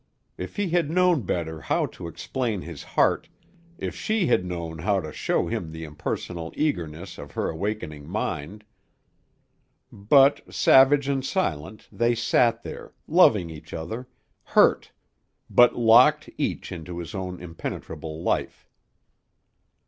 If 0.35 0.55
he 0.55 0.69
had 0.69 0.89
known 0.89 1.21
better 1.27 1.61
how 1.61 1.85
to 1.85 2.07
explain 2.07 2.63
his 2.63 2.81
heart, 2.81 3.29
if 3.77 3.95
she 3.95 4.25
had 4.25 4.43
known 4.43 4.79
how 4.79 4.99
to 4.99 5.13
show 5.13 5.45
him 5.45 5.71
the 5.71 5.83
impersonal 5.83 6.51
eagerness 6.55 7.19
of 7.19 7.33
her 7.33 7.51
awakening 7.51 8.07
mind! 8.09 8.63
But, 9.91 10.41
savage 10.51 11.07
and 11.07 11.23
silent, 11.23 11.87
they 11.91 12.15
sat 12.15 12.63
there, 12.63 12.93
loving 13.07 13.51
each 13.51 13.75
other, 13.75 14.07
hurt, 14.41 14.91
but 15.51 15.75
locked 15.77 16.31
each 16.35 16.71
into 16.71 16.97
his 16.97 17.13
own 17.13 17.39
impenetrable 17.39 18.23
life. 18.23 18.67